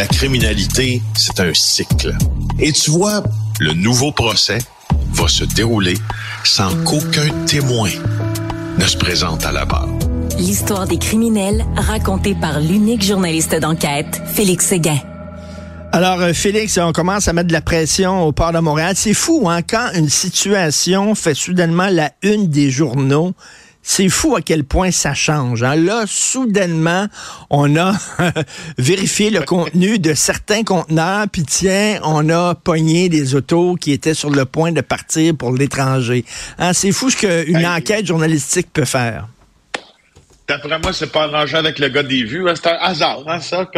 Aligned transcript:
la 0.00 0.06
criminalité, 0.06 1.02
c'est 1.14 1.40
un 1.40 1.52
cycle. 1.52 2.16
Et 2.58 2.72
tu 2.72 2.90
vois, 2.90 3.22
le 3.58 3.74
nouveau 3.74 4.12
procès 4.12 4.56
va 5.12 5.28
se 5.28 5.44
dérouler 5.44 5.92
sans 6.42 6.74
qu'aucun 6.84 7.28
témoin 7.44 7.90
ne 8.78 8.84
se 8.86 8.96
présente 8.96 9.44
à 9.44 9.52
la 9.52 9.66
barre. 9.66 9.90
L'histoire 10.38 10.86
des 10.86 10.96
criminels 10.96 11.66
racontée 11.76 12.34
par 12.34 12.60
l'unique 12.60 13.04
journaliste 13.04 13.54
d'enquête, 13.56 14.22
Félix 14.24 14.68
Séguin. 14.68 15.00
Alors, 15.92 16.22
euh, 16.22 16.32
Félix, 16.32 16.78
on 16.78 16.92
commence 16.92 17.28
à 17.28 17.34
mettre 17.34 17.48
de 17.48 17.52
la 17.52 17.60
pression 17.60 18.22
au 18.22 18.32
port 18.32 18.52
de 18.52 18.58
Montréal. 18.58 18.94
C'est 18.96 19.12
fou, 19.12 19.50
hein, 19.50 19.60
quand 19.60 19.90
une 19.94 20.08
situation 20.08 21.14
fait 21.14 21.34
soudainement 21.34 21.88
la 21.90 22.12
une 22.22 22.48
des 22.48 22.70
journaux. 22.70 23.34
C'est 23.82 24.08
fou 24.08 24.36
à 24.36 24.42
quel 24.42 24.64
point 24.64 24.90
ça 24.90 25.14
change. 25.14 25.62
Hein. 25.62 25.76
Là, 25.76 26.04
soudainement, 26.06 27.06
on 27.48 27.76
a 27.76 27.94
vérifié 28.78 29.30
le 29.30 29.40
contenu 29.40 29.98
de 29.98 30.14
certains 30.14 30.62
conteneurs, 30.64 31.26
puis 31.30 31.44
tiens, 31.44 31.98
on 32.04 32.28
a 32.28 32.54
pogné 32.54 33.08
des 33.08 33.34
autos 33.34 33.76
qui 33.76 33.92
étaient 33.92 34.14
sur 34.14 34.30
le 34.30 34.44
point 34.44 34.72
de 34.72 34.80
partir 34.80 35.34
pour 35.36 35.52
l'étranger. 35.52 36.24
Hein, 36.58 36.72
c'est 36.72 36.92
fou 36.92 37.10
ce 37.10 37.16
qu'une 37.16 37.66
enquête 37.66 38.06
journalistique 38.06 38.68
peut 38.72 38.84
faire. 38.84 39.28
D'après 40.50 40.80
moi, 40.80 40.92
c'est 40.92 41.12
pas 41.12 41.26
arrangé 41.26 41.56
avec 41.56 41.78
le 41.78 41.88
gars 41.90 42.02
des 42.02 42.24
vues. 42.24 42.48
Hein. 42.50 42.54
C'est 42.56 42.70
un 42.70 42.78
hasard, 42.80 43.22
hein, 43.28 43.38
ça, 43.38 43.70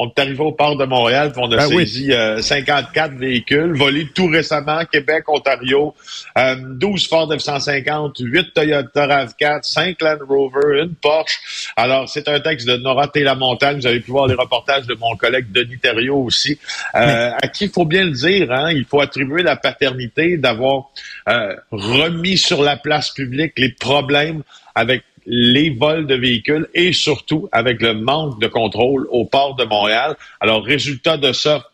on 0.00 0.08
est 0.08 0.18
arrivé 0.18 0.40
au 0.40 0.50
port 0.50 0.76
de 0.76 0.84
Montréal, 0.84 1.30
puis 1.30 1.40
on 1.40 1.52
a 1.52 1.56
ben 1.56 1.68
saisi 1.68 2.10
54 2.40 3.12
euh, 3.12 3.16
véhicules 3.16 3.76
volés 3.76 4.08
tout 4.12 4.26
récemment, 4.26 4.80
Québec, 4.90 5.28
Ontario, 5.28 5.94
12 6.36 6.36
euh, 6.36 7.08
Ford 7.08 7.32
F-150, 7.32 8.24
8 8.24 8.54
Toyota 8.54 9.06
RAV4, 9.06 9.62
5 9.62 10.02
Land 10.02 10.18
Rover, 10.28 10.82
une 10.82 10.96
Porsche. 10.96 11.72
Alors, 11.76 12.08
c'est 12.08 12.26
un 12.26 12.40
texte 12.40 12.66
de 12.66 12.76
Nora 12.76 13.08
Montagne. 13.36 13.78
Vous 13.78 13.86
avez 13.86 14.00
pu 14.00 14.10
voir 14.10 14.26
les 14.26 14.34
reportages 14.34 14.88
de 14.88 14.94
mon 14.94 15.14
collègue 15.14 15.52
Denis 15.52 15.78
Thériault 15.78 16.24
aussi, 16.24 16.58
euh, 16.96 17.30
à 17.40 17.46
qui 17.46 17.66
il 17.66 17.70
faut 17.70 17.84
bien 17.84 18.02
le 18.02 18.10
dire, 18.10 18.50
hein, 18.50 18.72
il 18.72 18.84
faut 18.84 19.00
attribuer 19.00 19.44
la 19.44 19.54
paternité 19.54 20.38
d'avoir 20.38 20.90
remis 21.70 22.36
sur 22.36 22.64
la 22.64 22.76
place 22.76 23.10
publique 23.10 23.52
les 23.58 23.70
problèmes 23.70 24.42
avec 24.74 25.04
les 25.26 25.70
vols 25.70 26.06
de 26.06 26.14
véhicules 26.14 26.68
et 26.74 26.92
surtout 26.92 27.48
avec 27.52 27.80
le 27.80 27.94
manque 27.94 28.40
de 28.40 28.46
contrôle 28.46 29.06
au 29.10 29.24
port 29.24 29.56
de 29.56 29.64
Montréal. 29.64 30.16
Alors, 30.40 30.64
résultat 30.64 31.16
de 31.16 31.32
ça, 31.32 31.64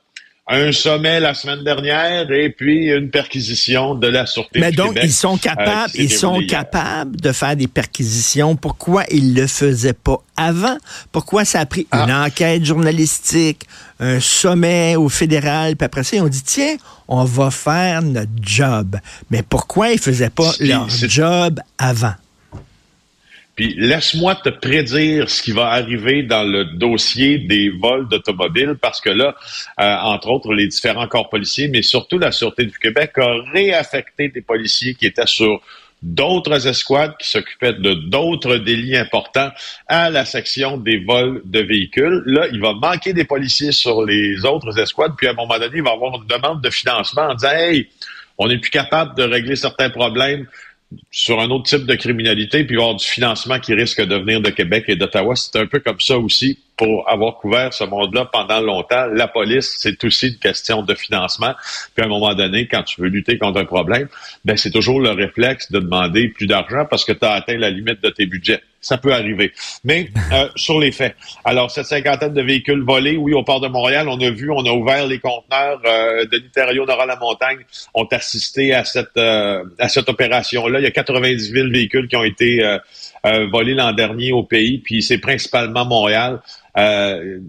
un 0.53 0.73
sommet 0.73 1.21
la 1.21 1.33
semaine 1.33 1.63
dernière 1.63 2.31
et 2.33 2.51
puis 2.51 2.89
une 2.89 3.11
perquisition 3.11 3.95
de 3.95 4.09
la 4.09 4.27
Sûreté 4.27 4.59
Mais 4.59 4.73
donc, 4.73 4.99
ils 5.01 5.13
sont 5.13 5.37
euh, 5.37 5.39
capables, 5.39 5.93
ils 5.95 6.13
sont 6.13 6.41
capables 6.41 7.21
de 7.21 7.31
faire 7.31 7.55
des 7.55 7.69
perquisitions. 7.69 8.57
Pourquoi 8.57 9.05
ils 9.11 9.35
le 9.35 9.47
faisaient 9.47 9.93
pas 9.93 10.21
avant? 10.37 10.77
Pourquoi 11.13 11.45
ça 11.45 11.61
a 11.61 11.67
pris 11.67 11.87
une 11.93 12.11
ah. 12.11 12.25
enquête 12.27 12.65
journalistique, 12.65 13.63
un 14.01 14.19
sommet 14.19 14.97
au 14.97 15.09
fédéral, 15.09 15.77
puis 15.77 15.87
après 15.87 16.03
ça, 16.03 16.17
ils 16.17 16.23
ont 16.23 16.29
dit, 16.29 16.43
tiens, 16.43 16.77
on 17.07 17.25
va 17.25 17.53
faire 17.53 18.03
notre 18.03 18.31
job. 18.41 18.97
Mais 19.31 19.43
pourquoi 19.43 19.91
ils 19.91 20.01
faisaient 20.01 20.31
pas 20.31 20.51
leur 20.59 20.89
job 20.89 21.61
avant? 21.79 22.15
Puis 23.61 23.75
laisse-moi 23.77 24.37
te 24.37 24.49
prédire 24.49 25.29
ce 25.29 25.43
qui 25.43 25.53
va 25.53 25.67
arriver 25.67 26.23
dans 26.23 26.45
le 26.45 26.65
dossier 26.65 27.37
des 27.37 27.69
vols 27.69 28.09
d'automobiles, 28.09 28.77
parce 28.81 29.03
que 29.03 29.11
là, 29.11 29.35
euh, 29.79 29.97
entre 29.97 30.31
autres, 30.31 30.55
les 30.55 30.67
différents 30.67 31.07
corps 31.07 31.29
policiers, 31.29 31.69
mais 31.69 31.83
surtout 31.83 32.17
la 32.17 32.33
Sûreté 32.33 32.65
du 32.65 32.79
Québec 32.79 33.13
a 33.19 33.35
réaffecté 33.53 34.31
des 34.31 34.41
policiers 34.41 34.95
qui 34.95 35.05
étaient 35.05 35.27
sur 35.27 35.61
d'autres 36.01 36.69
escouades 36.69 37.15
qui 37.21 37.29
s'occupaient 37.29 37.75
de 37.75 37.93
d'autres 37.93 38.57
délits 38.57 38.97
importants 38.97 39.51
à 39.89 40.09
la 40.09 40.25
section 40.25 40.79
des 40.79 40.97
vols 40.97 41.43
de 41.45 41.61
véhicules. 41.61 42.23
Là, 42.25 42.47
il 42.51 42.63
va 42.63 42.73
manquer 42.73 43.13
des 43.13 43.25
policiers 43.25 43.73
sur 43.73 44.07
les 44.07 44.43
autres 44.47 44.79
escouades, 44.79 45.13
puis 45.19 45.27
à 45.27 45.33
un 45.33 45.35
moment 45.35 45.59
donné, 45.59 45.77
il 45.77 45.83
va 45.83 45.91
avoir 45.91 46.15
une 46.15 46.27
demande 46.27 46.63
de 46.63 46.71
financement 46.71 47.25
en 47.25 47.35
disant 47.35 47.53
Hey, 47.53 47.91
on 48.39 48.49
n'est 48.49 48.57
plus 48.57 48.71
capable 48.71 49.15
de 49.19 49.23
régler 49.23 49.55
certains 49.55 49.91
problèmes 49.91 50.47
sur 51.11 51.41
un 51.41 51.51
autre 51.51 51.65
type 51.65 51.87
de 51.87 51.95
criminalité, 51.95 52.65
puis 52.65 52.77
avoir 52.77 52.95
du 52.95 53.07
financement 53.07 53.59
qui 53.61 53.75
risque 53.75 54.01
de 54.01 54.17
venir 54.17 54.41
de 54.41 54.51
Québec 54.51 54.85
et 54.89 54.97
d'Ottawa. 54.97 55.37
C'est 55.37 55.57
un 55.59 55.67
peu 55.67 55.81
comme 55.81 56.01
ça 56.01 56.19
aussi 56.19 56.59
pour 56.81 57.07
avoir 57.11 57.35
couvert 57.35 57.75
ce 57.75 57.85
monde-là 57.85 58.25
pendant 58.33 58.63
longtemps. 58.63 59.05
La 59.13 59.29
police, 59.29 59.77
c'est 59.81 60.03
aussi 60.03 60.29
une 60.29 60.39
question 60.39 60.81
de 60.81 60.95
financement. 60.95 61.53
Puis 61.95 62.03
à 62.03 62.07
un 62.07 62.09
moment 62.09 62.33
donné, 62.33 62.69
quand 62.69 62.83
tu 62.85 63.03
veux 63.03 63.09
lutter 63.09 63.37
contre 63.37 63.61
un 63.61 63.67
problème, 63.67 64.09
ben 64.47 64.57
c'est 64.57 64.71
toujours 64.71 64.99
le 64.99 65.11
réflexe 65.11 65.71
de 65.71 65.79
demander 65.79 66.29
plus 66.29 66.47
d'argent 66.47 66.87
parce 66.89 67.05
que 67.05 67.13
tu 67.13 67.23
as 67.23 67.33
atteint 67.33 67.59
la 67.59 67.69
limite 67.69 68.03
de 68.03 68.09
tes 68.09 68.25
budgets. 68.25 68.63
Ça 68.81 68.97
peut 68.97 69.13
arriver. 69.13 69.53
Mais 69.85 70.09
euh, 70.33 70.49
sur 70.57 70.81
les 70.81 70.91
faits. 70.91 71.15
Alors, 71.45 71.71
cette 71.71 71.85
cinquantaine 71.85 72.33
de 72.33 72.41
véhicules 72.41 72.81
volés, 72.83 73.19
oui, 73.19 73.35
au 73.35 73.45
port 73.45 73.61
de 73.61 73.69
Montréal, 73.69 74.09
on 74.09 74.19
a 74.19 74.31
vu, 74.31 74.51
on 74.51 74.65
a 74.65 74.73
ouvert 74.73 75.07
les 75.07 75.19
conteneurs 75.19 75.83
euh, 75.85 76.25
de 76.25 76.39
l'Ontario 76.39 76.87
Nord 76.87 77.03
à 77.03 77.05
la 77.05 77.17
montagne, 77.17 77.59
ont 77.93 78.09
assisté 78.11 78.73
à 78.73 78.87
cette 78.87 79.19
euh, 79.19 79.65
à 79.79 79.91
cette 79.91 80.09
opération-là. 80.09 80.79
Il 80.79 80.85
y 80.85 80.87
a 80.87 80.93
90 80.93 81.53
000 81.53 81.69
véhicules 81.69 82.09
qui 82.09 82.17
ont 82.17 82.25
été 82.25 82.79
volés 83.25 83.75
l'an 83.75 83.93
dernier 83.93 84.33
au 84.33 84.43
pays, 84.43 84.79
puis 84.79 85.03
c'est 85.03 85.19
principalement 85.19 85.85
Montréal. 85.85 86.41
Euh, 86.79 87.41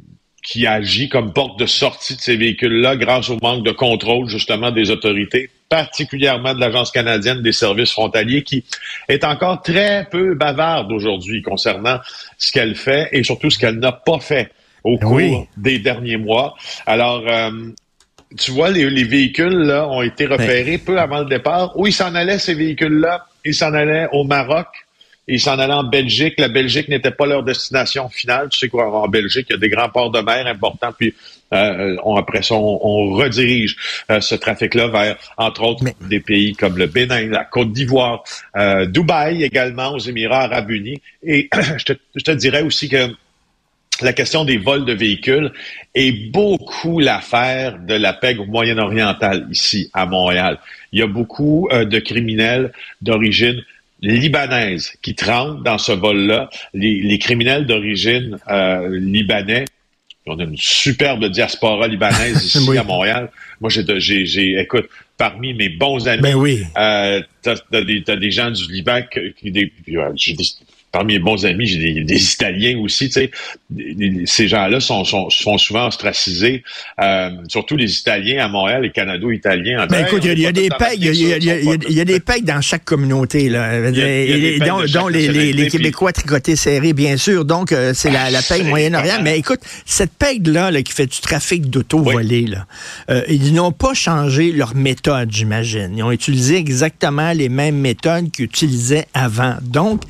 qui 0.44 0.66
agit 0.66 1.10
comme 1.10 1.34
porte 1.34 1.60
de 1.60 1.66
sortie 1.66 2.16
de 2.16 2.22
ces 2.22 2.36
véhicules-là 2.36 2.96
grâce 2.96 3.30
au 3.30 3.38
manque 3.42 3.64
de 3.64 3.72
contrôle 3.72 4.28
justement 4.28 4.72
des 4.72 4.90
autorités, 4.90 5.50
particulièrement 5.70 6.54
de 6.54 6.60
l'Agence 6.60 6.92
canadienne 6.92 7.42
des 7.42 7.52
services 7.52 7.92
frontaliers, 7.92 8.44
qui 8.44 8.64
est 9.08 9.24
encore 9.24 9.62
très 9.62 10.08
peu 10.10 10.34
bavarde 10.34 10.92
aujourd'hui 10.92 11.42
concernant 11.42 12.00
ce 12.38 12.52
qu'elle 12.52 12.76
fait 12.76 13.10
et 13.12 13.24
surtout 13.24 13.50
ce 13.50 13.60
qu'elle 13.60 13.80
n'a 13.80 13.92
pas 13.92 14.20
fait 14.20 14.52
au 14.84 14.98
cours 14.98 15.48
des 15.58 15.78
derniers 15.78 16.18
mois. 16.18 16.56
Alors, 16.88 17.24
euh, 17.28 17.52
tu 18.38 18.52
vois, 18.52 18.70
les, 18.70 19.04
véhicules 19.04 19.60
là, 19.60 19.88
ont 19.88 20.02
été 20.02 20.26
repérés 20.26 20.78
peu 20.78 21.00
avant 21.00 21.20
le 21.20 21.26
départ. 21.26 21.78
Où 21.78 21.86
ils 21.86 21.94
s'en 21.94 22.16
allaient, 22.16 22.40
ces 22.40 22.56
véhicules-là? 22.56 23.28
Ils 23.46 23.54
s'en 23.54 23.74
allaient 23.74 24.08
au 24.12 24.24
Maroc, 24.24 24.68
ils 25.28 25.40
s'en 25.40 25.58
allaient 25.60 25.74
en 25.74 25.84
Belgique. 25.84 26.36
La 26.38 26.48
Belgique 26.48 26.88
n'était 26.88 27.12
pas 27.12 27.26
leur 27.26 27.44
destination 27.44 28.10
finale. 28.10 28.50
Tu 28.50 28.60
sais 28.60 28.70
qu'en 28.70 29.08
Belgique, 29.08 29.48
il 29.50 29.54
y 29.54 29.56
a 29.56 29.60
des 29.60 29.70
grands 29.70 29.90
ports 29.90 30.12
de 30.12 30.20
mer 30.20 30.48
importants. 30.48 30.92
Puis 30.98 31.14
euh, 31.54 31.96
on, 32.04 32.16
après 32.16 32.42
ça, 32.42 32.56
on, 32.56 33.12
redirige 33.14 33.76
euh, 34.10 34.20
ce 34.22 34.36
trafic-là 34.36 34.88
vers, 34.88 35.18
entre 35.38 35.64
autres, 35.64 35.84
des 36.02 36.20
pays 36.20 36.54
comme 36.54 36.78
le 36.78 36.88
Bénin, 36.88 37.28
la 37.28 37.44
Côte 37.44 37.72
d'Ivoire, 37.72 38.24
euh, 38.56 38.86
Dubaï 38.86 39.44
également, 39.44 39.94
aux 39.94 40.00
Émirats 40.00 40.44
arabes 40.44 40.72
unis. 40.72 41.02
Et 41.24 41.50
je, 41.78 41.86
te, 41.86 41.94
je 42.16 42.24
te 42.24 42.32
dirais 42.32 42.64
aussi 42.64 42.90
que 42.90 43.14
la 44.02 44.14
question 44.14 44.46
des 44.46 44.58
vols 44.58 44.86
de 44.86 44.94
véhicules 44.94 45.52
est 45.94 46.32
beaucoup 46.32 47.00
l'affaire 47.00 47.78
de 47.80 47.94
la 47.94 48.14
PEG 48.14 48.40
moyen-orientale 48.48 49.48
ici 49.52 49.92
à 49.94 50.08
Montréal. 50.08 50.58
Il 50.92 51.00
y 51.00 51.04
a 51.04 51.08
beaucoup 51.08 51.70
de 51.72 52.00
criminels 52.00 52.72
d'origine 53.02 53.62
libanaise 54.02 54.94
qui 55.02 55.16
tremblent 55.16 55.64
dans 55.64 55.78
ce 55.78 55.92
vol-là. 55.92 56.50
Les, 56.74 57.20
criminels 57.20 57.66
d'origine 57.66 58.38
euh, 58.50 59.00
libanais, 59.00 59.66
on 60.26 60.40
a 60.40 60.44
une 60.44 60.58
superbe 60.58 61.26
diaspora 61.26 61.88
libanaise 61.88 62.44
ici 62.56 62.78
à 62.78 62.84
Montréal. 62.84 63.32
Moi, 63.60 63.70
j'ai, 63.70 64.26
j'ai, 64.26 64.60
écoute, 64.60 64.88
parmi 65.18 65.54
mes 65.54 65.70
bons 65.70 66.08
amis, 66.08 66.22
ben 66.22 66.36
oui. 66.36 66.64
euh, 66.78 67.22
t'as, 67.42 67.56
des, 67.72 68.02
des 68.02 68.32
gens 68.32 68.52
du 68.52 68.72
Liban 68.72 69.02
qui, 69.38 69.52
des, 69.52 69.72
j'ai 70.16 70.34
des, 70.34 70.46
parmi 70.92 71.14
mes 71.14 71.20
bons 71.20 71.46
amis, 71.46 71.68
j'ai 71.68 72.04
des, 72.04 72.34
Italiens 72.34 72.78
aussi, 72.80 73.10
tu 73.10 73.14
sais. 73.14 73.32
Ces 74.26 74.48
gens-là 74.48 74.80
sont, 74.80 75.06
sont, 75.06 75.30
sont, 75.30 75.58
souvent 75.58 75.88
ostracisés, 75.88 76.64
euh, 77.00 77.30
surtout 77.48 77.78
les 77.78 78.00
Italiens 78.00 78.44
à 78.46 78.50
Montréal, 78.50 78.82
les 78.84 78.92
Canado-Italiens. 78.92 79.88
Ben 79.88 80.06
écoute, 80.06 80.24
il 80.26 80.40
y, 80.40 80.46
a 80.46 80.52
des 80.52 80.70
pecs, 80.70 80.98
il 80.98 81.14
y, 81.14 82.02
a 82.02 82.06
des 82.06 82.20
dans 82.42 82.62
chaque 82.62 82.84
communauté, 82.84 83.50
là, 83.50 83.92
dont, 83.92 85.08
les, 85.08 85.54
les, 85.54 85.68
Québécois 85.68 86.12
tricotés 86.12 86.56
serrés, 86.56 86.94
bien 86.94 87.18
sûr. 87.18 87.46
Donc, 87.46 87.72
euh, 87.72 87.94
c'est 87.94 88.12
la, 88.12 88.30
la 88.30 88.42
paye 88.42 88.64
Moyen-Orient. 88.64 89.20
Mais 89.24 89.38
écoute, 89.38 89.60
cette 89.86 90.12
pègue-là, 90.12 90.72
là, 90.72 90.82
qui 90.82 90.92
fait 90.92 91.08
du 91.08 91.20
trafic 91.20 91.70
d'auto 91.70 92.00
volé, 92.00 92.42
là, 92.48 92.66
euh, 93.10 93.24
ils 93.30 93.54
n'ont 93.54 93.72
pas 93.72 93.94
changé 93.94 94.52
leur 94.52 94.76
méthode, 94.76 95.32
j'imagine. 95.32 95.94
Ils 95.96 96.04
ont 96.04 96.12
utilisé 96.12 96.58
exactement 96.58 97.32
les 97.32 97.50
mêmes 97.50 97.78
méthodes 97.78 98.32
qu'ils 98.32 98.46
utilisaient 98.46 99.08
avant. 99.14 99.56
Donc, 99.62 100.02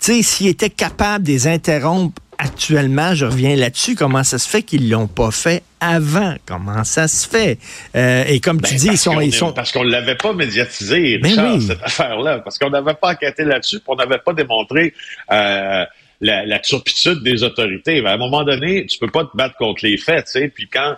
tu 0.00 0.22
sais, 0.22 0.22
s'ils 0.26 0.48
étaient 0.48 0.70
capables 0.70 1.24
de 1.24 1.30
les 1.30 1.46
interrompre 1.46 2.20
actuellement, 2.38 3.14
je 3.14 3.24
reviens 3.24 3.56
là-dessus, 3.56 3.94
comment 3.94 4.22
ça 4.22 4.38
se 4.38 4.48
fait 4.48 4.62
qu'ils 4.62 4.90
l'ont 4.90 5.06
pas 5.06 5.30
fait 5.30 5.62
avant? 5.80 6.34
Comment 6.44 6.84
ça 6.84 7.08
se 7.08 7.26
fait? 7.26 7.58
Euh, 7.94 8.24
et 8.26 8.40
comme 8.40 8.60
tu 8.60 8.74
ben, 8.74 8.80
dis, 8.80 8.88
ils 8.88 8.98
sont, 8.98 9.20
ils 9.20 9.32
sont... 9.32 9.52
Parce 9.52 9.72
qu'on 9.72 9.84
ne 9.84 9.90
l'avait 9.90 10.16
pas 10.16 10.32
médiatisé, 10.32 11.18
ben 11.18 11.60
cette 11.60 11.82
affaire-là. 11.82 12.40
Parce 12.40 12.58
qu'on 12.58 12.70
n'avait 12.70 12.94
pas 12.94 13.12
enquêté 13.12 13.44
là-dessus, 13.44 13.78
on 13.86 13.96
n'avait 13.96 14.18
pas 14.18 14.32
démontré... 14.32 14.92
Euh, 15.32 15.84
la, 16.20 16.46
la, 16.46 16.58
turpitude 16.58 17.22
des 17.22 17.42
autorités. 17.42 18.04
à 18.04 18.12
un 18.12 18.16
moment 18.16 18.44
donné, 18.44 18.86
tu 18.86 18.98
peux 18.98 19.10
pas 19.10 19.24
te 19.24 19.36
battre 19.36 19.56
contre 19.56 19.84
les 19.84 19.96
faits, 19.96 20.26
tu 20.26 20.32
sais. 20.32 20.48
Puis 20.48 20.68
quand, 20.68 20.96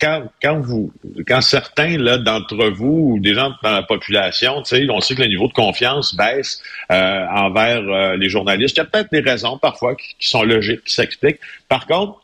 quand, 0.00 0.24
quand 0.42 0.60
vous, 0.60 0.92
quand 1.26 1.40
certains 1.40 1.98
là 1.98 2.18
d'entre 2.18 2.68
vous 2.68 3.14
ou 3.14 3.20
des 3.20 3.34
gens 3.34 3.52
dans 3.62 3.72
la 3.72 3.82
population, 3.82 4.62
tu 4.62 4.76
sais, 4.76 4.86
on 4.90 5.00
sait 5.00 5.14
que 5.14 5.22
le 5.22 5.28
niveau 5.28 5.48
de 5.48 5.52
confiance 5.52 6.14
baisse 6.14 6.62
euh, 6.90 7.26
envers 7.28 7.82
euh, 7.88 8.16
les 8.16 8.28
journalistes. 8.28 8.76
Il 8.76 8.80
y 8.80 8.82
a 8.82 8.86
peut-être 8.86 9.10
des 9.12 9.20
raisons 9.20 9.58
parfois 9.58 9.94
qui, 9.96 10.14
sont 10.20 10.42
logiques, 10.42 10.84
qui 10.84 10.94
s'expliquent. 10.94 11.40
Par 11.68 11.86
contre, 11.86 12.20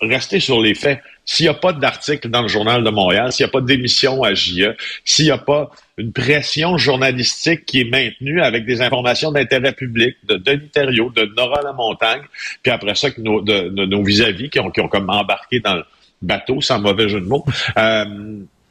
restez 0.00 0.40
sur 0.40 0.60
les 0.60 0.74
faits. 0.74 1.00
S'il 1.30 1.44
n'y 1.44 1.50
a 1.50 1.54
pas 1.54 1.74
d'article 1.74 2.30
dans 2.30 2.40
le 2.40 2.48
Journal 2.48 2.82
de 2.82 2.88
Montréal, 2.88 3.32
s'il 3.32 3.44
n'y 3.44 3.50
a 3.50 3.52
pas 3.52 3.60
d'émission 3.60 4.22
à 4.22 4.32
JE, 4.32 4.74
s'il 5.04 5.26
n'y 5.26 5.30
a 5.30 5.36
pas 5.36 5.70
une 5.98 6.10
pression 6.10 6.78
journalistique 6.78 7.66
qui 7.66 7.82
est 7.82 7.90
maintenue 7.90 8.40
avec 8.40 8.64
des 8.64 8.80
informations 8.80 9.30
d'intérêt 9.30 9.74
public 9.74 10.16
de 10.26 10.36
Denis 10.36 10.70
Thériault, 10.70 11.10
de 11.10 11.30
Nora 11.36 11.60
Lamontagne, 11.60 12.22
puis 12.62 12.72
après 12.72 12.94
ça, 12.94 13.10
que 13.10 13.20
nos, 13.20 13.42
de, 13.42 13.68
nos 13.68 14.02
vis-à-vis 14.02 14.48
qui 14.48 14.58
ont, 14.58 14.70
qui 14.70 14.80
ont 14.80 14.88
comme 14.88 15.10
embarqué 15.10 15.60
dans 15.60 15.74
le 15.74 15.84
bateau, 16.22 16.62
sans 16.62 16.80
mauvais 16.80 17.10
jeu 17.10 17.20
de 17.20 17.26
mots, 17.26 17.44
euh, 17.76 18.06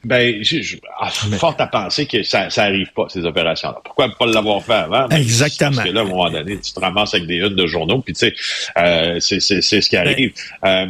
ben, 0.04 0.44
je, 0.44 0.78
ah, 1.00 1.12
fort 1.12 1.56
à 1.60 1.68
penser 1.68 2.08
que 2.08 2.24
ça, 2.24 2.50
ça 2.50 2.64
arrive 2.64 2.92
pas, 2.96 3.06
ces 3.08 3.24
opérations-là. 3.24 3.82
Pourquoi 3.84 4.10
pas 4.10 4.26
l'avoir 4.26 4.64
fait 4.64 4.74
avant? 4.74 5.08
Exactement. 5.10 5.76
Parce 5.76 5.90
que 5.90 5.94
là, 5.94 6.02
à 6.02 6.04
un 6.04 6.08
moment 6.08 6.32
donné, 6.32 6.60
tu 6.60 6.74
te 6.74 6.80
ramasses 6.80 7.14
avec 7.14 7.28
des 7.28 7.38
unes 7.38 7.56
de 7.56 7.68
journaux, 7.68 8.02
puis 8.02 8.16
tu 8.16 8.20
sais, 8.22 8.34
euh, 8.80 9.20
c'est 9.20 9.40
ce 9.40 9.90
qui 9.90 9.96
ben, 9.96 10.08
arrive. 10.08 10.34
euh, 10.66 10.88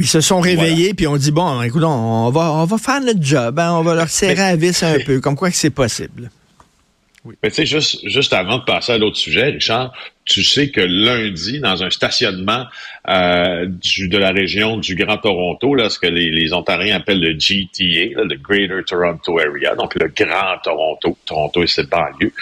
ils 0.00 0.06
se 0.06 0.20
sont 0.20 0.40
réveillés, 0.40 0.94
puis 0.94 1.06
on 1.06 1.16
dit, 1.16 1.30
bon, 1.30 1.62
écoute, 1.62 1.82
on 1.84 2.30
va, 2.30 2.52
on 2.52 2.64
va 2.64 2.78
faire 2.78 3.00
notre 3.00 3.22
job, 3.22 3.58
hein, 3.58 3.74
on 3.74 3.82
va 3.82 3.94
leur 3.94 4.08
serrer 4.08 4.42
à 4.42 4.56
vis 4.60 4.82
un 4.82 4.98
peu, 5.04 5.20
comme 5.20 5.36
quoi 5.36 5.50
que 5.50 5.56
c'est 5.56 5.70
possible. 5.70 6.30
Oui. 7.22 7.34
Mais 7.42 7.50
tu 7.50 7.56
sais, 7.56 7.66
juste, 7.66 8.08
juste 8.08 8.32
avant 8.32 8.58
de 8.58 8.64
passer 8.64 8.92
à 8.92 8.98
l'autre 8.98 9.18
sujet, 9.18 9.44
Richard, 9.50 9.92
tu 10.24 10.42
sais 10.42 10.70
que 10.70 10.80
lundi, 10.80 11.60
dans 11.60 11.82
un 11.82 11.90
stationnement 11.90 12.64
euh, 13.08 13.66
du, 13.66 14.08
de 14.08 14.16
la 14.16 14.30
région 14.30 14.78
du 14.78 14.94
Grand 14.94 15.18
Toronto, 15.18 15.74
là, 15.74 15.90
ce 15.90 15.98
que 15.98 16.06
les, 16.06 16.30
les 16.30 16.54
Ontariens 16.54 16.96
appellent 16.96 17.20
le 17.20 17.38
GTA, 17.38 18.22
le 18.22 18.36
Greater 18.36 18.82
Toronto 18.86 19.38
Area, 19.38 19.74
donc 19.74 19.96
le 19.96 20.08
Grand 20.08 20.56
Toronto, 20.64 21.18
Toronto 21.26 21.62
et 21.62 21.66
ses 21.66 21.84
banlieues, 21.84 22.32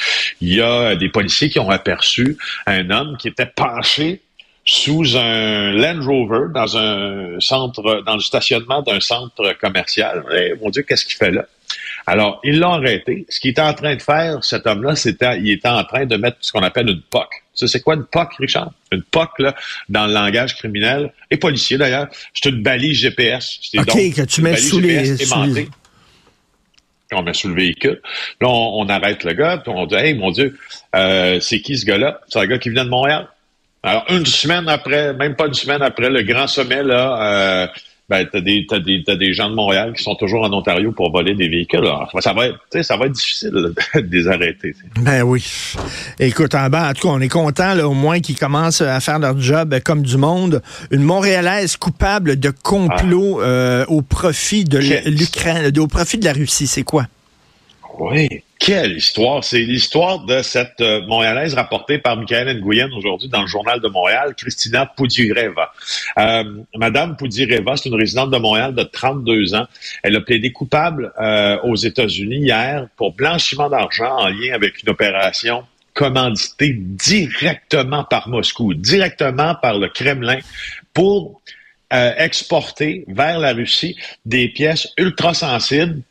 il 0.41 0.55
y 0.55 0.61
a 0.61 0.95
des 0.95 1.09
policiers 1.09 1.51
qui 1.51 1.59
ont 1.59 1.71
aperçu 1.71 2.37
un 2.67 2.91
homme 2.91 3.17
qui 3.19 3.27
était 3.27 3.47
penché 3.47 4.21
sous 4.69 5.17
un 5.17 5.73
Land 5.73 6.05
Rover 6.05 6.53
dans 6.53 6.77
un 6.77 7.41
centre, 7.41 8.03
dans 8.05 8.15
le 8.15 8.21
stationnement 8.21 8.83
d'un 8.83 9.01
centre 9.01 9.55
commercial. 9.59 10.25
Et, 10.37 10.53
mon 10.63 10.69
Dieu, 10.69 10.83
qu'est-ce 10.83 11.07
qu'il 11.07 11.17
fait 11.17 11.31
là? 11.31 11.47
Alors, 12.07 12.41
ils 12.45 12.59
l'ont 12.59 12.75
arrêté. 12.75 13.25
Ce 13.31 13.41
qu'il 13.41 13.51
était 13.51 13.63
en 13.63 13.73
train 13.73 13.97
de 13.97 14.03
faire, 14.03 14.45
cet 14.45 14.67
homme-là, 14.67 14.95
c'était, 14.95 15.39
il 15.39 15.51
était 15.51 15.69
en 15.69 15.85
train 15.85 16.05
de 16.05 16.17
mettre 16.17 16.37
ce 16.41 16.53
qu'on 16.53 16.63
appelle 16.63 16.89
une 16.89 17.01
POC. 17.01 17.29
Ça, 17.55 17.67
c'est 17.67 17.81
quoi 17.81 17.95
une 17.95 18.05
POC, 18.05 18.35
Richard? 18.39 18.73
Une 18.93 19.03
POC, 19.03 19.39
là, 19.39 19.55
dans 19.89 20.07
le 20.07 20.13
langage 20.13 20.55
criminel, 20.57 21.13
et 21.31 21.39
policier 21.39 21.79
d'ailleurs, 21.79 22.09
c'est 22.35 22.51
une 22.51 22.63
balise 22.63 22.99
GPS. 22.99 23.61
OK, 23.79 23.87
que 23.87 24.23
tu 24.27 24.43
mets 24.43 24.57
sous 24.57 24.81
les... 24.81 25.17
On 27.13 27.23
met 27.23 27.33
sous 27.33 27.49
le 27.49 27.55
véhicule. 27.55 28.03
Là, 28.43 28.49
on, 28.49 28.87
arrête 28.91 29.25
le 29.25 29.33
gars, 29.33 29.57
puis 29.57 29.73
on 29.75 29.87
dit, 29.87 29.95
hey, 29.95 30.13
mon 30.13 30.31
Dieu, 30.31 30.59
euh, 30.95 31.41
c'est 31.41 31.63
qui 31.63 31.79
ce 31.79 31.87
gars-là? 31.87 32.21
C'est 32.29 32.39
un 32.39 32.47
gars 32.47 32.59
qui 32.59 32.69
vient 32.69 32.85
de 32.85 32.91
Montréal. 32.91 33.29
Alors, 33.89 34.05
une 34.11 34.27
semaine 34.27 34.69
après, 34.69 35.15
même 35.15 35.35
pas 35.35 35.47
une 35.47 35.55
semaine 35.55 35.81
après 35.81 36.11
le 36.11 36.23
grand 36.23 36.47
sommet, 36.47 36.83
là, 36.83 37.23
euh, 37.23 37.67
ben, 38.07 38.27
t'as 38.31 38.43
des, 38.43 38.67
t'as 38.69 38.81
des, 38.81 39.03
t'as 39.03 39.17
des 39.17 39.33
gens 39.33 39.49
de 39.49 39.55
Montréal 39.55 39.95
qui 39.97 40.03
sont 40.03 40.15
toujours 40.15 40.45
en 40.45 40.53
Ontario 40.53 40.93
pour 40.93 41.11
voler 41.11 41.35
des 41.35 41.49
véhicules. 41.49 41.81
Alors, 41.81 42.11
ça 42.21 42.35
va 42.35 42.49
être, 42.49 42.83
ça 42.83 42.99
va 42.99 43.07
être 43.07 43.13
difficile 43.13 43.51
de 43.51 43.75
les 44.11 44.29
arrêter. 44.29 44.75
Ben 45.01 45.23
oui. 45.23 45.43
Écoute, 46.19 46.55
en 46.55 46.69
bas, 46.69 46.91
en 46.91 46.93
tout 46.93 47.09
cas, 47.09 47.15
on 47.15 47.21
est 47.21 47.29
content, 47.29 47.73
là, 47.73 47.89
au 47.89 47.95
moins 47.95 48.21
qu'ils 48.21 48.39
commencent 48.39 48.83
à 48.83 49.01
faire 49.01 49.21
leur 49.21 49.41
job 49.41 49.75
comme 49.83 50.03
du 50.03 50.19
monde. 50.19 50.63
Une 50.91 51.03
Montréalaise 51.03 51.79
coupable 51.79 52.39
de 52.39 52.51
complot 52.51 53.41
ah. 53.41 53.47
euh, 53.47 53.85
au 53.89 54.03
profit 54.03 54.65
de 54.65 54.79
l'Ukraine, 55.09 55.73
au 55.79 55.87
profit 55.87 56.19
de 56.19 56.27
la 56.27 56.35
Russie, 56.35 56.67
c'est 56.67 56.83
quoi? 56.83 57.07
Oui. 57.99 58.43
Quelle 58.69 58.99
histoire! 58.99 59.43
C'est 59.43 59.63
l'histoire 59.63 60.27
de 60.27 60.43
cette 60.43 60.83
euh, 60.83 61.01
Montréalaise 61.07 61.55
rapportée 61.55 61.97
par 61.97 62.19
Michael 62.19 62.61
Nguyen 62.61 62.91
aujourd'hui 62.93 63.31
dans 63.31 63.41
le 63.41 63.47
Journal 63.47 63.81
de 63.81 63.89
Montréal, 63.89 64.35
Christina 64.37 64.85
Poudireva. 64.85 65.73
Euh, 66.19 66.45
Madame 66.75 67.17
Poudireva, 67.17 67.79
c'est 67.79 67.89
une 67.89 67.95
résidente 67.95 68.31
de 68.31 68.37
Montréal 68.37 68.75
de 68.75 68.83
32 68.83 69.55
ans. 69.55 69.67
Elle 70.03 70.17
a 70.17 70.21
plaidé 70.21 70.53
coupable 70.53 71.15
euh, 71.19 71.57
aux 71.63 71.77
États-Unis 71.77 72.41
hier 72.41 72.89
pour 72.99 73.15
blanchiment 73.15 73.71
d'argent 73.71 74.15
en 74.19 74.29
lien 74.29 74.53
avec 74.53 74.83
une 74.83 74.91
opération 74.91 75.65
commanditée 75.95 76.75
directement 76.79 78.05
par 78.05 78.29
Moscou, 78.29 78.75
directement 78.75 79.55
par 79.55 79.79
le 79.79 79.89
Kremlin 79.89 80.41
pour 80.93 81.41
exporter 81.91 83.07
vers 83.09 83.39
la 83.39 83.55
Russie 83.55 83.97
des 84.27 84.49
pièces 84.49 84.89
ultra 84.99 85.33
sensibles 85.33 86.03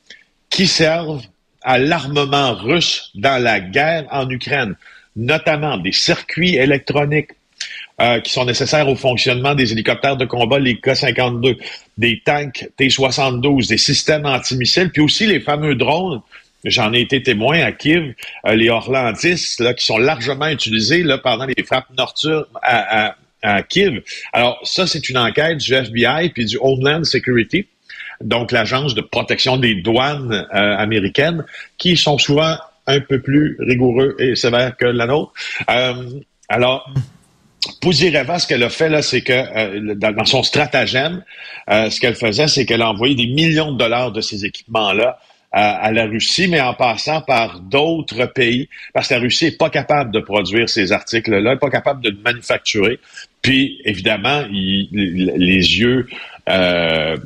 qui 0.49 0.65
servent 0.65 1.21
à 1.67 1.77
l'armement 1.77 2.53
russe 2.53 3.11
dans 3.13 3.43
la 3.43 3.59
guerre 3.59 4.05
en 4.09 4.29
Ukraine, 4.29 4.75
notamment 5.17 5.77
des 5.77 5.91
circuits 5.91 6.55
électroniques 6.55 7.31
euh, 7.99 8.21
qui 8.21 8.31
sont 8.31 8.45
nécessaires 8.45 8.87
au 8.87 8.95
fonctionnement 8.95 9.53
des 9.53 9.73
hélicoptères 9.73 10.15
de 10.15 10.23
combat, 10.23 10.59
les 10.59 10.75
K-52, 10.75 11.57
des 11.97 12.21
tanks 12.23 12.69
T-72, 12.77 13.67
des 13.67 13.77
systèmes 13.77 14.25
antimissiles, 14.25 14.91
puis 14.91 15.01
aussi 15.01 15.27
les 15.27 15.41
fameux 15.41 15.75
drones. 15.75 16.21
J'en 16.63 16.93
ai 16.93 17.01
été 17.01 17.21
témoin 17.21 17.59
à 17.59 17.73
Kiev, 17.73 18.13
euh, 18.45 18.55
les 18.55 18.69
Orlandis, 18.69 19.57
là, 19.59 19.73
qui 19.73 19.85
sont 19.85 19.97
largement 19.97 20.47
utilisés 20.47 21.03
là, 21.03 21.17
pendant 21.17 21.45
les 21.45 21.63
frappes 21.65 21.89
nocturnes 21.97 22.45
à, 22.61 23.07
à, 23.07 23.15
à 23.41 23.61
Kiev. 23.63 24.01
Alors, 24.31 24.57
ça, 24.63 24.87
c'est 24.87 25.09
une 25.09 25.17
enquête 25.17 25.57
du 25.57 25.73
FBI 25.73 26.29
puis 26.29 26.45
du 26.45 26.57
Homeland 26.61 27.03
Security 27.03 27.67
donc 28.21 28.51
l'agence 28.51 28.95
de 28.95 29.01
protection 29.01 29.57
des 29.57 29.75
douanes 29.75 30.47
euh, 30.53 30.77
américaines, 30.77 31.45
qui 31.77 31.97
sont 31.97 32.17
souvent 32.17 32.55
un 32.85 32.99
peu 32.99 33.21
plus 33.21 33.57
rigoureux 33.59 34.15
et 34.19 34.35
sévères 34.35 34.75
que 34.77 34.85
la 34.85 35.07
nôtre. 35.07 35.33
Euh, 35.69 35.93
alors, 36.49 36.89
Pouzireva, 37.81 38.39
ce 38.39 38.47
qu'elle 38.47 38.63
a 38.63 38.69
fait 38.69 38.89
là, 38.89 39.01
c'est 39.01 39.21
que 39.21 39.33
euh, 39.33 39.95
dans, 39.95 40.25
son 40.25 40.43
stratagème, 40.43 41.23
ce 41.67 41.99
qu'elle 41.99 42.15
faisait, 42.15 42.47
c'est 42.47 42.65
qu'elle 42.65 42.81
a 42.81 42.89
envoyé 42.89 43.15
des 43.15 43.27
millions 43.27 43.73
de 43.73 43.77
dollars 43.77 44.11
de 44.11 44.21
ces 44.21 44.45
équipements-là 44.45 45.19
à, 45.51 45.91
la 45.91 46.05
Russie, 46.05 46.47
mais 46.47 46.61
en 46.61 46.73
passant 46.73 47.21
par 47.21 47.59
d'autres 47.59 48.25
pays, 48.25 48.69
parce 48.93 49.07
que 49.07 49.15
la 49.15 49.19
Russie 49.21 49.47
est 49.47 49.57
pas 49.57 49.69
capable 49.69 50.11
de 50.11 50.19
produire 50.19 50.69
ces 50.69 50.91
articles-là, 50.91 51.55
pas 51.57 51.69
capable 51.69 52.03
de 52.03 52.15
manufacturer. 52.23 52.99
Puis, 53.41 53.81
évidemment, 53.85 54.43
les 54.51 55.79
yeux 55.79 56.07
euh, 56.47 57.17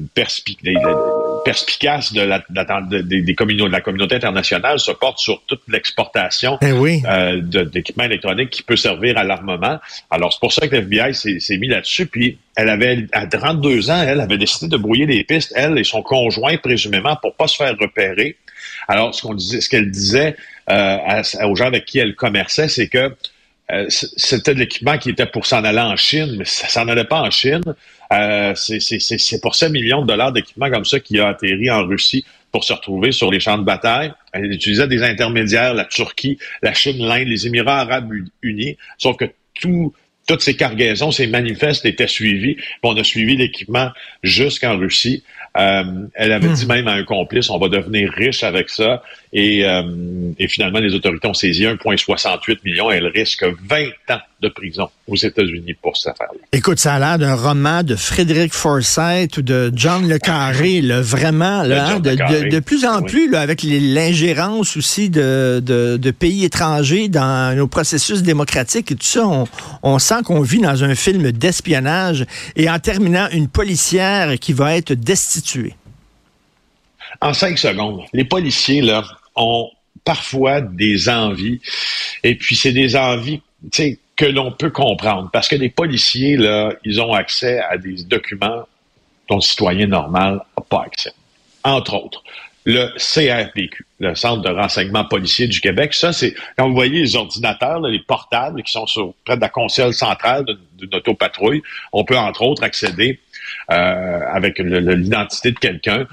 perspicace 1.44 2.14
de 2.14 2.22
la, 2.22 2.40
de, 2.50 3.02
des, 3.02 3.22
des 3.22 3.34
de 3.34 3.68
la 3.68 3.82
communauté 3.82 4.16
internationale 4.16 4.80
se 4.80 4.92
porte 4.92 5.20
sur 5.20 5.42
toute 5.48 5.62
l'exportation 5.68 6.58
eh 6.62 6.72
euh, 7.08 7.42
d'équipements 7.42 8.06
électroniques 8.06 8.50
qui 8.50 8.64
peut 8.64 8.76
servir 8.76 9.18
à 9.18 9.24
l'armement. 9.24 9.80
Alors, 10.10 10.34
c'est 10.34 10.40
pour 10.40 10.54
ça 10.54 10.68
que 10.68 10.76
l'FBI 10.76 11.14
s'est 11.40 11.58
mis 11.58 11.68
là-dessus. 11.68 12.06
Puis, 12.06 12.38
elle 12.56 12.70
avait, 12.70 13.08
à 13.12 13.28
32 13.28 13.90
ans, 13.90 14.02
elle 14.02 14.20
avait 14.20 14.38
décidé 14.38 14.68
de 14.68 14.78
brouiller 14.78 15.06
les 15.06 15.24
pistes, 15.24 15.54
elle 15.56 15.78
et 15.78 15.84
son 15.84 16.02
conjoint, 16.02 16.58
présumément, 16.58 17.16
pour 17.16 17.36
pas 17.36 17.48
se 17.48 17.58
faire 17.58 17.76
repérer. 17.80 18.38
Alors, 18.88 19.14
ce 19.16 19.22
qu'on 19.22 19.34
disait, 19.34 19.62
ce 19.62 19.70
qu'elle 19.70 19.92
disait 19.92 20.36
euh, 20.70 21.22
aux 21.46 21.56
gens 21.56 21.68
avec 21.68 21.86
qui 21.86 22.00
elle 22.00 22.16
commerçait, 22.16 22.68
c'est 22.68 22.88
que 22.88 23.16
euh, 23.72 23.86
c'était 23.90 24.54
de 24.54 24.60
l'équipement 24.60 24.98
qui 24.98 25.10
était 25.10 25.26
pour 25.26 25.46
s'en 25.46 25.64
aller 25.64 25.80
en 25.80 25.96
Chine, 25.96 26.36
mais 26.38 26.46
ça 26.46 26.68
s'en 26.68 26.88
allait 26.88 27.06
pas 27.06 27.22
en 27.22 27.32
Chine. 27.32 27.62
Euh, 28.12 28.54
c'est 28.56 29.42
pour 29.42 29.56
7 29.56 29.72
millions 29.72 30.02
de 30.02 30.08
dollars 30.08 30.34
d'équipement 30.34 30.70
comme 30.70 30.86
ça 30.86 31.00
qui 31.00 31.20
a 31.20 31.30
atterri 31.30 31.70
en 31.70 31.86
Russie 31.86 32.26
pour 32.52 32.66
se 32.66 32.74
retrouver 32.74 33.14
sur 33.14 33.32
les 33.32 33.40
champs 33.40 33.58
de 33.58 33.64
bataille. 33.64 34.12
Elle 34.34 34.52
utilisait 34.52 34.88
des 34.88 35.04
intermédiaires, 35.04 35.74
la 35.74 35.86
Turquie, 35.86 36.38
la 36.62 36.74
Chine, 36.74 36.98
l'Inde, 36.98 37.28
les 37.28 37.48
Émirats 37.48 37.82
arabes 37.82 38.12
unis, 38.42 38.78
sauf 38.98 39.16
que 39.16 39.26
tout, 39.54 39.94
toutes 40.28 40.42
ces 40.42 40.56
cargaisons, 40.58 41.12
ces 41.12 41.28
manifestes 41.28 41.86
étaient 41.86 42.08
suivis. 42.08 42.58
On 42.84 42.96
a 42.98 43.04
suivi 43.06 43.38
l'équipement 43.38 43.92
jusqu'en 44.22 44.78
Russie. 44.78 45.24
Euh, 45.58 45.84
elle 46.14 46.32
avait 46.32 46.50
dit 46.50 46.66
hmm. 46.66 46.70
même 46.70 46.88
à 46.88 46.94
un 46.94 47.04
complice, 47.04 47.50
on 47.50 47.58
va 47.58 47.70
devenir 47.70 48.12
riche 48.12 48.44
avec 48.44 48.70
ça. 48.70 49.04
Et, 49.34 49.66
euh, 49.66 49.84
et 50.40 50.48
finalement, 50.50 50.80
les 50.80 50.94
autorités 50.94 51.26
ont 51.28 51.34
saisi 51.34 51.64
1,68 51.64 52.60
million. 52.66 52.92
Elle 52.92 53.08
risque 53.08 53.46
20 53.46 53.86
ans 54.10 54.20
de 54.42 54.50
prison 54.50 54.90
aux 55.08 55.16
États-Unis 55.16 55.74
pour 55.82 55.96
cette 55.96 56.14
affaire-là. 56.14 56.40
Écoute, 56.52 56.80
ça 56.80 56.96
a 56.96 57.00
l'air 57.00 57.18
d'un 57.18 57.36
roman 57.36 57.84
de 57.84 57.96
Frédéric 57.96 58.54
Forsyth 58.54 59.38
ou 59.38 59.42
de 59.42 59.72
John 59.74 60.10
Le 60.10 60.18
Carré, 60.18 60.82
là, 60.82 61.00
vraiment, 61.00 61.64
là, 61.64 61.98
de, 62.00 62.10
de, 62.10 62.50
de, 62.50 62.60
plus 62.60 62.86
en 62.86 63.02
plus, 63.04 63.30
là, 63.30 63.40
avec 63.40 63.64
l'ingérence 63.64 64.76
aussi 64.76 65.10
de, 65.10 65.62
de, 65.64 66.12
pays 66.12 66.44
étrangers 66.44 67.08
dans 67.08 67.56
nos 67.56 67.68
processus 67.68 68.24
démocratiques 68.24 68.92
et 68.92 68.96
tout 68.96 69.06
ça, 69.06 69.26
on, 69.26 69.48
on 69.82 69.98
sent 69.98 70.24
qu'on 70.26 70.42
vit 70.42 70.60
dans 70.60 70.84
un 70.84 70.94
film 70.96 71.32
d'espionnage. 71.32 72.26
Et 72.58 72.70
en 72.70 72.80
terminant, 72.80 73.28
une 73.32 73.48
policière 73.48 74.38
qui 74.40 74.52
va 74.52 74.76
être 74.76 74.94
destituée. 74.94 75.76
En 77.22 77.34
cinq 77.34 77.58
secondes, 77.58 78.02
les 78.14 78.26
policiers, 78.26 78.82
là, 78.82 79.04
ont 79.36 79.70
parfois 80.04 80.62
des 80.62 81.10
envies, 81.10 81.62
et 82.24 82.36
puis 82.36 82.56
c'est 82.56 82.74
des 82.74 82.96
envies, 82.96 83.42
que 84.16 84.26
l'on 84.26 84.52
peut 84.52 84.70
comprendre. 84.70 85.30
Parce 85.32 85.48
que 85.48 85.56
les 85.56 85.70
policiers, 85.70 86.38
là, 86.38 86.74
ils 86.84 87.02
ont 87.02 87.14
accès 87.14 87.60
à 87.60 87.78
des 87.78 88.04
documents 88.04 88.68
dont 89.30 89.36
le 89.36 89.42
citoyen 89.42 89.88
normal 89.88 90.42
n'a 90.58 90.64
pas 90.70 90.84
accès. 90.84 91.14
Entre 91.64 91.94
autres, 91.94 92.24
le 92.66 92.90
CRPQ, 92.98 93.86
le 94.00 94.14
Centre 94.14 94.42
de 94.44 94.50
renseignement 94.50 95.06
policier 95.06 95.48
du 95.48 95.60
Québec. 95.60 95.94
Ça, 95.94 96.14
c'est 96.14 96.36
quand 96.58 96.68
vous 96.68 96.76
voyez 96.76 97.02
les 97.02 97.16
ordinateurs, 97.16 97.80
les 97.82 98.00
portables 98.00 98.62
qui 98.62 98.72
sont 98.72 98.86
sur, 98.86 99.14
près 99.26 99.36
de 99.36 99.42
la 99.42 99.50
console 99.50 99.94
centrale 99.94 100.46
d'une 100.78 100.94
autopatrouille, 100.94 101.64
on 101.92 102.04
peut 102.04 102.18
entre 102.18 102.44
autres 102.44 102.64
accéder 102.64 103.20
avec 103.68 104.60
l'identité 104.60 105.52
de 105.52 105.60
quelqu'un 105.60 106.06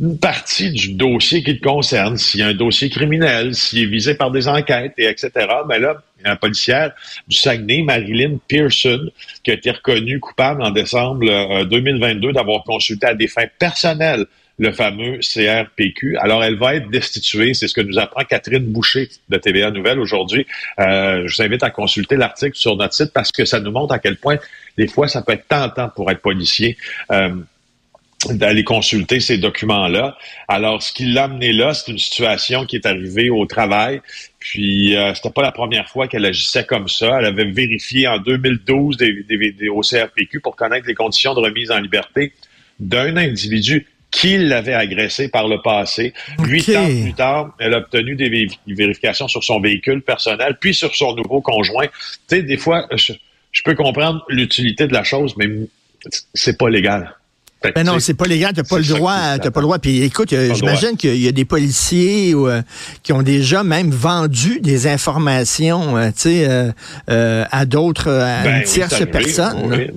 une 0.00 0.18
partie 0.18 0.70
du 0.70 0.94
dossier 0.94 1.42
qui 1.42 1.58
te 1.58 1.62
concerne, 1.62 2.16
s'il 2.16 2.40
y 2.40 2.42
a 2.42 2.48
un 2.48 2.54
dossier 2.54 2.90
criminel, 2.90 3.54
s'il 3.54 3.84
est 3.84 3.86
visé 3.86 4.14
par 4.14 4.30
des 4.30 4.48
enquêtes, 4.48 4.94
et 4.98 5.06
etc., 5.06 5.30
mais 5.68 5.78
ben 5.78 5.82
là, 5.82 6.02
il 6.18 6.26
y 6.26 6.28
a 6.28 6.32
un 6.32 6.36
policière 6.36 6.92
du 7.28 7.36
Saguenay, 7.36 7.82
Marilyn 7.82 8.38
Pearson, 8.48 9.10
qui 9.44 9.50
a 9.50 9.54
été 9.54 9.70
reconnue 9.70 10.18
coupable 10.18 10.62
en 10.62 10.70
décembre 10.70 11.64
2022 11.64 12.28
euh, 12.28 12.32
d'avoir 12.32 12.64
consulté 12.64 13.06
à 13.06 13.14
des 13.14 13.28
fins 13.28 13.46
personnelles 13.58 14.26
le 14.58 14.70
fameux 14.70 15.18
CRPQ. 15.18 16.18
Alors, 16.18 16.44
elle 16.44 16.56
va 16.56 16.76
être 16.76 16.88
destituée. 16.90 17.54
C'est 17.54 17.68
ce 17.68 17.74
que 17.74 17.80
nous 17.80 17.98
apprend 17.98 18.22
Catherine 18.22 18.64
Boucher 18.64 19.08
de 19.28 19.36
TVA 19.36 19.70
Nouvelle 19.70 19.98
aujourd'hui. 19.98 20.46
Euh, 20.78 21.26
je 21.26 21.36
vous 21.36 21.42
invite 21.42 21.62
à 21.62 21.70
consulter 21.70 22.16
l'article 22.16 22.56
sur 22.56 22.76
notre 22.76 22.94
site 22.94 23.12
parce 23.12 23.32
que 23.32 23.44
ça 23.44 23.60
nous 23.60 23.72
montre 23.72 23.94
à 23.94 23.98
quel 23.98 24.16
point, 24.16 24.36
des 24.78 24.86
fois, 24.86 25.08
ça 25.08 25.22
peut 25.22 25.32
être 25.32 25.48
tentant 25.48 25.88
pour 25.88 26.10
être 26.10 26.20
policier. 26.20 26.76
Euh, 27.10 27.34
d'aller 28.30 28.64
consulter 28.64 29.20
ces 29.20 29.38
documents-là. 29.38 30.16
Alors, 30.48 30.82
ce 30.82 30.92
qui 30.92 31.06
l'a 31.06 31.24
amené 31.24 31.52
là, 31.52 31.74
c'est 31.74 31.90
une 31.90 31.98
situation 31.98 32.66
qui 32.66 32.76
est 32.76 32.86
arrivée 32.86 33.30
au 33.30 33.46
travail. 33.46 34.00
Puis, 34.38 34.96
euh, 34.96 35.14
c'était 35.14 35.30
pas 35.30 35.42
la 35.42 35.52
première 35.52 35.88
fois 35.88 36.08
qu'elle 36.08 36.24
agissait 36.24 36.64
comme 36.64 36.88
ça. 36.88 37.18
Elle 37.18 37.26
avait 37.26 37.50
vérifié 37.50 38.06
en 38.06 38.18
2012 38.18 38.96
des, 38.96 39.22
des, 39.24 39.52
des, 39.52 39.68
au 39.68 39.80
CRPQ 39.80 40.40
pour 40.40 40.56
connaître 40.56 40.86
les 40.86 40.94
conditions 40.94 41.34
de 41.34 41.40
remise 41.40 41.70
en 41.70 41.80
liberté 41.80 42.32
d'un 42.78 43.16
individu 43.16 43.86
qui 44.10 44.36
l'avait 44.36 44.74
agressé 44.74 45.28
par 45.28 45.48
le 45.48 45.62
passé. 45.62 46.12
Huit 46.40 46.68
ans 46.76 46.86
plus 46.86 47.14
tard, 47.14 47.54
elle 47.58 47.74
a 47.74 47.78
obtenu 47.78 48.14
des 48.14 48.46
vérifications 48.66 49.26
sur 49.26 49.42
son 49.42 49.58
véhicule 49.58 50.02
personnel, 50.02 50.58
puis 50.60 50.74
sur 50.74 50.94
son 50.94 51.14
nouveau 51.14 51.40
conjoint. 51.40 51.86
Tu 51.86 52.36
sais, 52.36 52.42
des 52.42 52.58
fois, 52.58 52.86
je 52.92 53.62
peux 53.62 53.74
comprendre 53.74 54.22
l'utilité 54.28 54.86
de 54.86 54.92
la 54.92 55.02
chose, 55.02 55.34
mais 55.38 55.48
c'est 56.34 56.58
pas 56.58 56.68
légal. 56.68 57.16
Ben 57.74 57.84
non, 57.84 57.98
c'est 58.00 58.14
pas 58.14 58.26
légal, 58.26 58.52
t'as 58.54 58.64
pas 58.64 58.78
le 58.78 58.84
droit, 58.84 59.38
t'as 59.38 59.50
pas 59.50 59.60
le 59.60 59.66
droit. 59.66 59.78
Puis 59.78 60.02
écoute, 60.02 60.32
euh, 60.32 60.54
j'imagine 60.54 60.96
qu'il 60.96 61.18
y 61.18 61.28
a 61.28 61.32
des 61.32 61.44
policiers 61.44 62.34
euh, 62.34 62.62
qui 63.02 63.12
ont 63.12 63.22
déjà 63.22 63.62
même 63.62 63.90
vendu 63.90 64.60
des 64.60 64.86
informations, 64.86 65.96
euh, 65.96 66.08
tu 66.08 66.44
sais, 66.44 66.72
à 67.08 67.64
d'autres, 67.66 68.10
à 68.10 68.42
ben 68.42 68.62
tierces 68.64 69.06
personnes. 69.06 69.88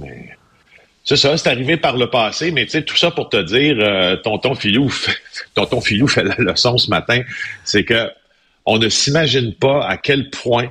c'est 1.04 1.18
ça, 1.18 1.38
c'est 1.38 1.50
arrivé 1.50 1.78
par 1.78 1.98
le 1.98 2.10
passé, 2.10 2.52
mais 2.52 2.66
tu 2.66 2.72
sais, 2.72 2.84
tout 2.84 2.98
ça 2.98 3.12
pour 3.12 3.30
te 3.30 3.42
dire, 3.42 4.22
tonton 4.24 4.56
Filou, 4.56 4.94
tonton 5.54 5.82
Filou 5.82 6.08
fait 6.08 6.24
la 6.24 6.36
leçon 6.38 6.78
ce 6.78 6.90
matin, 6.90 7.22
c'est 7.64 7.84
que 7.84 8.10
on 8.66 8.80
ne 8.80 8.90
s'imagine 8.90 9.54
pas 9.54 9.86
à 9.86 9.98
quel 9.98 10.30
point 10.30 10.70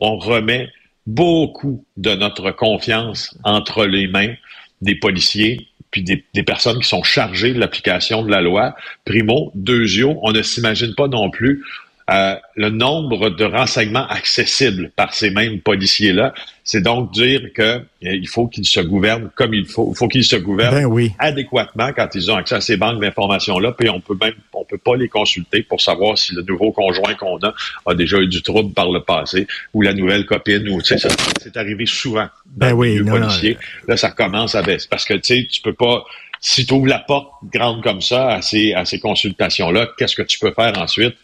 on 0.00 0.16
remet 0.18 0.68
beaucoup 1.06 1.84
de 1.96 2.14
notre 2.14 2.50
confiance 2.50 3.36
entre 3.44 3.84
les 3.84 4.08
mains 4.08 4.34
des 4.80 4.94
policiers 4.94 5.68
puis 5.94 6.02
des, 6.02 6.42
personnes 6.42 6.80
qui 6.80 6.88
sont 6.88 7.04
chargées 7.04 7.54
de 7.54 7.60
l'application 7.60 8.24
de 8.24 8.30
la 8.30 8.40
loi. 8.40 8.74
Primo, 9.04 9.52
deuxio, 9.54 10.18
on 10.22 10.32
ne 10.32 10.42
s'imagine 10.42 10.92
pas 10.96 11.06
non 11.06 11.30
plus 11.30 11.62
euh, 12.10 12.34
le 12.56 12.68
nombre 12.68 13.30
de 13.30 13.44
renseignements 13.44 14.08
accessibles 14.08 14.90
par 14.96 15.14
ces 15.14 15.30
mêmes 15.30 15.60
policiers-là. 15.60 16.34
C'est 16.64 16.80
donc 16.80 17.12
dire 17.12 17.42
que 17.54 17.62
euh, 17.62 17.80
il 18.02 18.26
faut 18.26 18.48
qu'ils 18.48 18.66
se 18.66 18.80
gouvernent 18.80 19.30
comme 19.36 19.54
il 19.54 19.66
faut. 19.66 19.92
Il 19.94 19.96
faut 19.96 20.08
qu'ils 20.08 20.24
se 20.24 20.34
gouvernent 20.34 20.92
ben 20.92 21.10
adéquatement 21.20 21.92
quand 21.94 22.08
ils 22.16 22.28
ont 22.28 22.34
accès 22.34 22.56
à 22.56 22.60
ces 22.60 22.76
banques 22.76 23.00
d'informations-là. 23.00 23.70
Puis 23.70 23.88
on 23.88 24.00
peut 24.00 24.16
même, 24.20 24.34
on 24.64 24.66
peut 24.70 24.78
pas 24.78 24.96
les 24.96 25.08
consulter 25.08 25.62
pour 25.62 25.80
savoir 25.80 26.16
si 26.16 26.34
le 26.34 26.42
nouveau 26.42 26.72
conjoint 26.72 27.14
qu'on 27.14 27.38
a 27.38 27.54
a 27.86 27.94
déjà 27.94 28.18
eu 28.18 28.28
du 28.28 28.42
trouble 28.42 28.72
par 28.72 28.90
le 28.90 29.00
passé 29.00 29.46
ou 29.72 29.82
la 29.82 29.92
nouvelle 29.92 30.24
copine 30.24 30.68
ou 30.68 30.80
tu 30.80 30.98
sais, 30.98 31.08
c'est 31.40 31.56
arrivé 31.56 31.86
souvent 31.86 32.28
dans 32.46 32.68
ben 32.68 32.72
oui, 32.72 33.02
policier. 33.02 33.58
Là, 33.86 33.96
ça 33.96 34.10
commence 34.10 34.54
à 34.54 34.62
baisser 34.62 34.88
parce 34.90 35.04
que 35.04 35.14
tu 35.14 35.42
sais, 35.42 35.48
tu 35.50 35.60
peux 35.60 35.74
pas 35.74 36.04
si 36.46 36.66
tu 36.66 36.74
ouvres 36.74 36.88
la 36.88 36.98
porte 36.98 37.28
grande 37.50 37.82
comme 37.82 38.02
ça 38.02 38.34
à 38.34 38.42
ces, 38.42 38.74
à 38.74 38.84
ces 38.84 39.00
consultations-là, 39.00 39.88
qu'est-ce 39.96 40.14
que 40.14 40.22
tu 40.22 40.38
peux 40.38 40.52
faire 40.52 40.76
ensuite? 40.78 41.16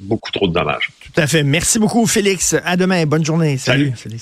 beaucoup 0.00 0.30
trop 0.30 0.46
de 0.46 0.54
dommages. 0.54 0.90
Tout 1.12 1.20
à 1.20 1.26
fait. 1.26 1.42
Merci 1.42 1.78
beaucoup, 1.78 2.06
Félix. 2.06 2.54
À 2.64 2.76
demain. 2.76 3.04
Bonne 3.04 3.24
journée. 3.24 3.58
Salut. 3.58 3.92
Salut. 3.96 4.18